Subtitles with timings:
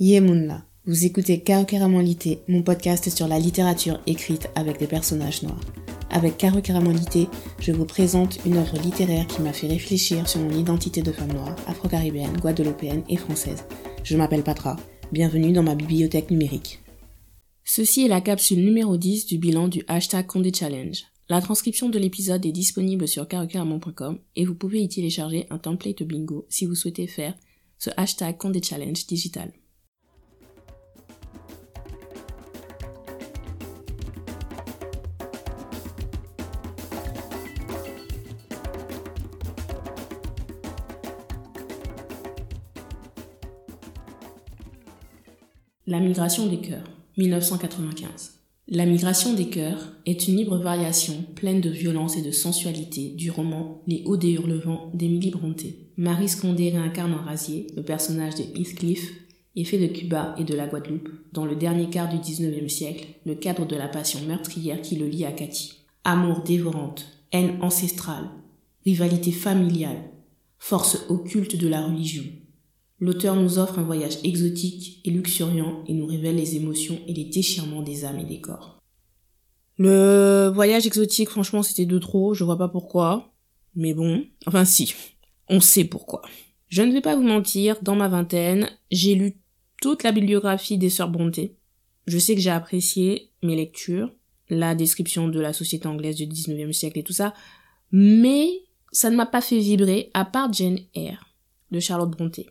[0.00, 5.60] Yemunla, vous écoutez Karokeramolité, mon podcast sur la littérature écrite avec des personnages noirs.
[6.10, 7.26] Avec Karokeramolité,
[7.58, 11.32] je vous présente une œuvre littéraire qui m'a fait réfléchir sur mon identité de femme
[11.32, 13.64] noire, afro-caribéenne, guadeloupéenne et française.
[14.04, 14.76] Je m'appelle Patra,
[15.10, 16.78] bienvenue dans ma bibliothèque numérique.
[17.64, 21.02] Ceci est la capsule numéro 10 du bilan du hashtag Condé Challenge.
[21.28, 26.04] La transcription de l'épisode est disponible sur karokeramon.com et vous pouvez y télécharger un template
[26.04, 27.34] bingo si vous souhaitez faire
[27.80, 29.50] ce hashtag Condé Challenge digital.
[45.90, 46.84] La migration des cœurs,
[47.16, 48.34] 1995.
[48.68, 53.30] La migration des cœurs est une libre variation pleine de violence et de sensualité du
[53.30, 55.88] roman Les Hauts des Hurlevents d'Émilie Brontë.
[55.96, 59.14] Marie Scondé réincarne en Rasier, le personnage de Heathcliff,
[59.56, 63.06] et fait de Cuba et de la Guadeloupe, dans le dernier quart du XIXe siècle,
[63.24, 65.86] le cadre de la passion meurtrière qui le lie à Cathy.
[66.04, 68.28] Amour dévorante, haine ancestrale,
[68.84, 70.10] rivalité familiale,
[70.58, 72.24] force occulte de la religion,
[73.00, 77.24] L'auteur nous offre un voyage exotique et luxuriant et nous révèle les émotions et les
[77.24, 78.78] déchirements des âmes et des corps.
[79.78, 83.32] Le voyage exotique, franchement, c'était de trop, je vois pas pourquoi.
[83.76, 84.94] Mais bon, enfin si,
[85.48, 86.22] on sait pourquoi.
[86.66, 89.36] Je ne vais pas vous mentir, dans ma vingtaine, j'ai lu
[89.80, 91.54] toute la bibliographie des Sœurs Brontë.
[92.08, 94.12] Je sais que j'ai apprécié mes lectures,
[94.50, 97.32] la description de la société anglaise du 19e siècle et tout ça,
[97.92, 98.48] mais
[98.90, 101.24] ça ne m'a pas fait vibrer à part Jane Eyre
[101.70, 102.46] de Charlotte Brontë.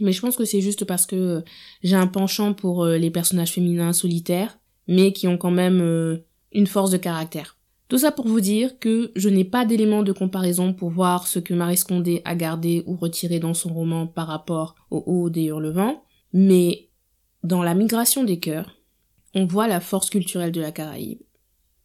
[0.00, 1.40] Mais je pense que c'est juste parce que euh,
[1.82, 6.18] j'ai un penchant pour euh, les personnages féminins solitaires, mais qui ont quand même euh,
[6.52, 7.56] une force de caractère.
[7.88, 11.38] Tout ça pour vous dire que je n'ai pas d'éléments de comparaison pour voir ce
[11.38, 15.44] que Marie Scondé a gardé ou retiré dans son roman par rapport au haut des
[15.44, 16.88] hurlevents, mais
[17.44, 18.76] dans la migration des cœurs,
[19.34, 21.20] on voit la force culturelle de la Caraïbe.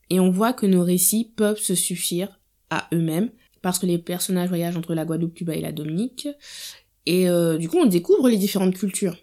[0.10, 2.40] Et on voit que nos récits peuvent se suffire
[2.72, 3.30] à eux-mêmes,
[3.62, 6.28] parce que les personnages voyagent entre la Guadeloupe, Cuba et la Dominique,
[7.06, 9.18] et euh, du coup, on découvre les différentes cultures.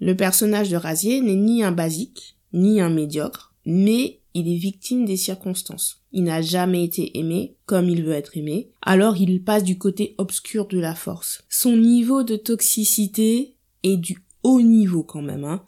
[0.00, 5.06] Le personnage de Razier n'est ni un basique, ni un médiocre, mais il est victime
[5.06, 6.02] des circonstances.
[6.12, 10.14] Il n'a jamais été aimé comme il veut être aimé, alors il passe du côté
[10.18, 11.42] obscur de la force.
[11.48, 15.64] Son niveau de toxicité est du haut niveau quand même, hein.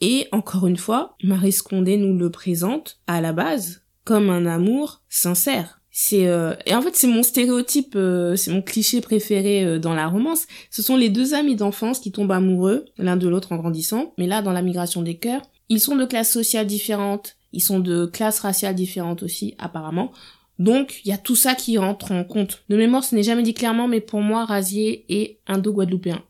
[0.00, 5.02] Et encore une fois, Marie Scondé nous le présente à la base comme un amour
[5.08, 5.80] sincère.
[5.96, 9.94] C'est euh, et en fait c'est mon stéréotype, euh, c'est mon cliché préféré euh, dans
[9.94, 10.48] la romance.
[10.68, 14.12] Ce sont les deux amis d'enfance qui tombent amoureux l'un de l'autre en grandissant.
[14.18, 17.78] Mais là, dans la migration des cœurs, ils sont de classes sociales différentes, ils sont
[17.78, 20.10] de classes raciales différentes aussi apparemment.
[20.58, 22.64] Donc il y a tout ça qui rentre en compte.
[22.68, 26.24] De mémoire, ce n'est jamais dit clairement, mais pour moi, Razier est indo-guadeloupéen.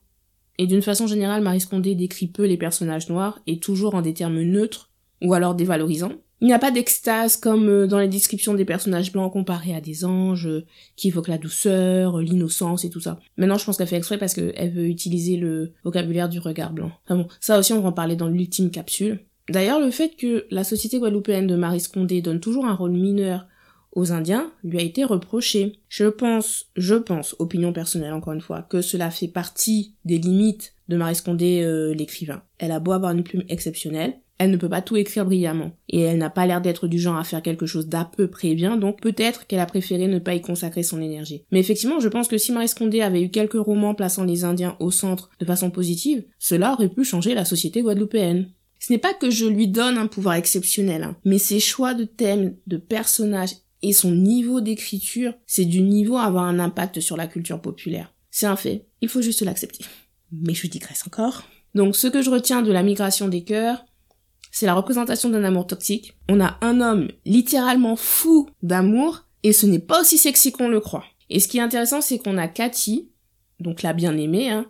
[0.59, 4.13] Et d'une façon générale, Marie Scondé décrit peu les personnages noirs et toujours en des
[4.13, 4.91] termes neutres
[5.23, 6.13] ou alors dévalorisants.
[6.41, 9.81] Il n'y a pas d'extase comme euh, dans les descriptions des personnages blancs comparés à
[9.81, 10.65] des anges euh,
[10.97, 13.19] qui évoquent la douceur, euh, l'innocence et tout ça.
[13.37, 16.91] Maintenant, je pense qu'elle fait exprès parce qu'elle veut utiliser le vocabulaire du regard blanc.
[17.05, 19.21] Enfin bon, ça aussi on va en parler dans l'ultime capsule.
[19.49, 23.47] D'ailleurs, le fait que la société guadeloupéenne de Marie Scondé donne toujours un rôle mineur
[23.93, 25.79] aux Indiens lui a été reproché.
[25.89, 30.75] Je pense, je pense, opinion personnelle encore une fois, que cela fait partie des limites
[30.89, 32.43] de Marie Scondé l'écrivain.
[32.59, 35.73] Elle a beau avoir une plume exceptionnelle, elle ne peut pas tout écrire brillamment.
[35.89, 38.55] Et elle n'a pas l'air d'être du genre à faire quelque chose d'à peu près
[38.55, 41.45] bien, donc peut-être qu'elle a préféré ne pas y consacrer son énergie.
[41.51, 44.77] Mais effectivement, je pense que si Marie Scondé avait eu quelques romans plaçant les Indiens
[44.81, 48.51] au centre de façon positive, cela aurait pu changer la société guadeloupéenne.
[48.81, 52.05] Ce n'est pas que je lui donne un pouvoir exceptionnel, hein, mais ses choix de
[52.05, 57.17] thèmes, de personnages et son niveau d'écriture, c'est du niveau à avoir un impact sur
[57.17, 58.13] la culture populaire.
[58.31, 59.85] C'est un fait, il faut juste l'accepter.
[60.33, 61.45] Mais je digresse encore.
[61.75, 63.85] Donc ce que je retiens de la migration des cœurs,
[64.55, 66.17] c'est la représentation d'un amour toxique.
[66.29, 70.79] On a un homme littéralement fou d'amour et ce n'est pas aussi sexy qu'on le
[70.79, 71.03] croit.
[71.29, 73.11] Et ce qui est intéressant, c'est qu'on a Cathy,
[73.59, 74.67] donc la bien-aimée, hein,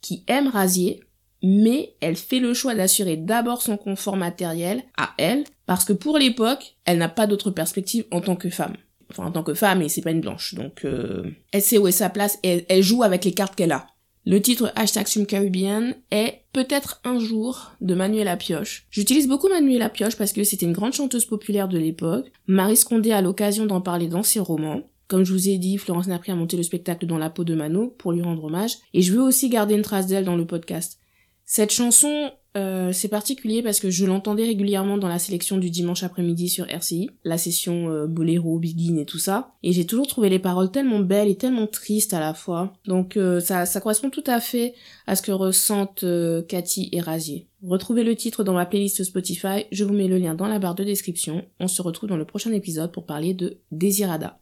[0.00, 1.00] qui aime Rasier,
[1.42, 6.16] mais elle fait le choix d'assurer d'abord son confort matériel à elle, parce que pour
[6.16, 8.76] l'époque, elle n'a pas d'autre perspective en tant que femme.
[9.10, 10.54] Enfin, en tant que femme, et c'est pas une blanche.
[10.54, 13.72] Donc, euh, elle sait où est sa place et elle joue avec les cartes qu'elle
[13.72, 13.86] a.
[14.28, 18.88] Le titre hashtag Caribbean est Peut-être un jour de Manuela Pioche.
[18.90, 22.32] J'utilise beaucoup Manuela Pioche parce que c'était une grande chanteuse populaire de l'époque.
[22.48, 24.82] Marie Scondé a l'occasion d'en parler dans ses romans.
[25.06, 27.54] Comme je vous ai dit, Florence Napri a monté le spectacle dans la peau de
[27.54, 28.78] Mano pour lui rendre hommage.
[28.94, 30.98] Et je veux aussi garder une trace d'elle dans le podcast.
[31.48, 36.02] Cette chanson, euh, c'est particulier parce que je l'entendais régulièrement dans la sélection du dimanche
[36.02, 39.54] après-midi sur RCI, la session euh, Boléro, Begin et tout ça.
[39.62, 42.72] Et j'ai toujours trouvé les paroles tellement belles et tellement tristes à la fois.
[42.84, 44.74] Donc euh, ça, ça correspond tout à fait
[45.06, 46.04] à ce que ressentent
[46.48, 47.46] Cathy et Razier.
[47.62, 50.74] Retrouvez le titre dans ma playlist Spotify, je vous mets le lien dans la barre
[50.74, 51.44] de description.
[51.60, 54.40] On se retrouve dans le prochain épisode pour parler de Desirada.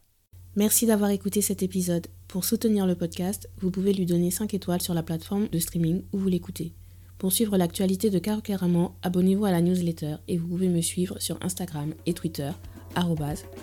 [0.55, 2.07] Merci d'avoir écouté cet épisode.
[2.27, 6.01] Pour soutenir le podcast, vous pouvez lui donner 5 étoiles sur la plateforme de streaming
[6.11, 6.73] où vous l'écoutez.
[7.17, 11.37] Pour suivre l'actualité de Carocaramon, abonnez-vous à la newsletter et vous pouvez me suivre sur
[11.41, 12.51] Instagram et Twitter,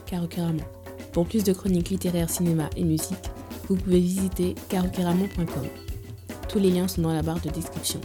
[0.06, 0.64] carocaramon.
[1.12, 3.31] Pour plus de chroniques littéraires, cinéma et musique,
[3.69, 5.66] vous pouvez visiter carocaramon.com.
[6.49, 8.00] Tous les liens sont dans la barre de description.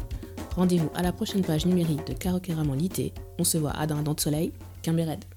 [0.56, 3.14] Rendez-vous à la prochaine page numérique de Carocaramon Lité.
[3.40, 4.52] On se voit à Dindon de Soleil,
[4.86, 5.37] Red.